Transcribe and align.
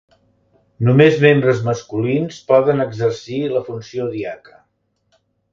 Només 0.87 1.19
membres 1.25 1.61
masculins 1.67 2.39
poden 2.53 2.83
exercir 2.87 3.41
la 3.53 3.65
funció 3.71 4.09
diaca. 4.19 4.59